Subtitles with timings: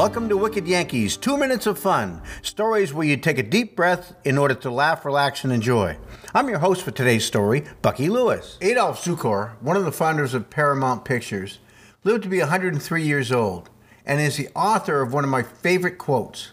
[0.00, 2.22] Welcome to Wicked Yankees, two minutes of fun.
[2.40, 5.98] Stories where you take a deep breath in order to laugh, relax, and enjoy.
[6.34, 8.56] I'm your host for today's story, Bucky Lewis.
[8.62, 11.58] Adolph Zukor, one of the founders of Paramount Pictures,
[12.02, 13.68] lived to be 103 years old
[14.06, 16.52] and is the author of one of my favorite quotes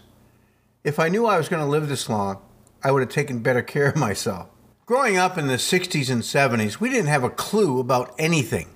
[0.84, 2.42] If I knew I was going to live this long,
[2.84, 4.50] I would have taken better care of myself.
[4.84, 8.68] Growing up in the 60s and 70s, we didn't have a clue about anything.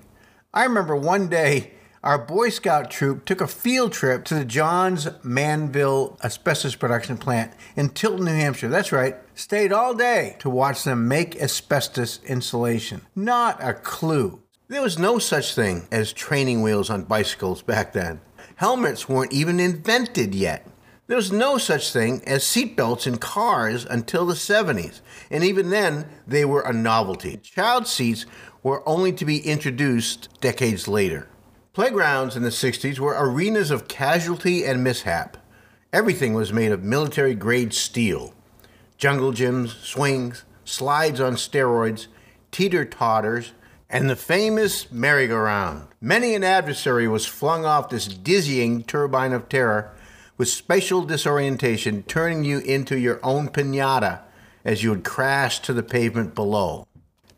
[0.51, 5.07] I remember one day our Boy Scout troop took a field trip to the Johns
[5.23, 8.67] Manville asbestos production plant in Tilton, New Hampshire.
[8.67, 9.15] That's right.
[9.35, 13.01] Stayed all day to watch them make asbestos insulation.
[13.15, 14.41] Not a clue.
[14.67, 18.19] There was no such thing as training wheels on bicycles back then.
[18.57, 20.67] Helmets weren't even invented yet.
[21.07, 26.07] There was no such thing as seatbelts in cars until the 70s, and even then,
[26.25, 27.37] they were a novelty.
[27.37, 28.25] Child seats
[28.61, 31.27] were only to be introduced decades later.
[31.73, 35.37] Playgrounds in the 60s were arenas of casualty and mishap.
[35.91, 38.35] Everything was made of military grade steel
[38.95, 42.05] jungle gyms, swings, slides on steroids,
[42.51, 43.53] teeter totters,
[43.89, 45.87] and the famous merry-go-round.
[45.99, 49.91] Many an adversary was flung off this dizzying turbine of terror
[50.37, 54.19] with spatial disorientation, turning you into your own pinata
[54.63, 56.87] as you would crash to the pavement below.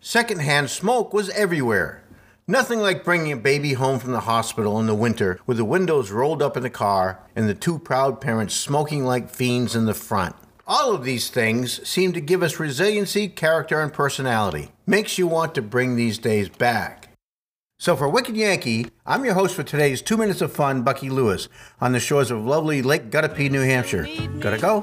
[0.02, 2.04] Secondhand smoke was everywhere.
[2.48, 6.12] Nothing like bringing a baby home from the hospital in the winter with the windows
[6.12, 9.96] rolled up in the car and the two proud parents smoking like fiends in the
[9.96, 10.36] front.
[10.68, 14.70] All of these things seem to give us resiliency, character, and personality.
[14.86, 17.10] Makes you want to bring these days back.
[17.80, 21.50] So for Wicked Yankee, I'm your host for today's Two Minutes of Fun, Bucky Lewis,
[21.82, 24.08] on the shores of lovely Lake Guttapee, New Hampshire.
[24.40, 24.82] Gotta go.